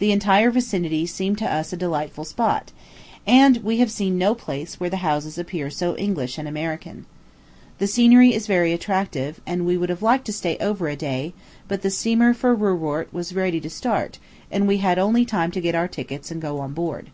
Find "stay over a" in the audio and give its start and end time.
10.32-10.96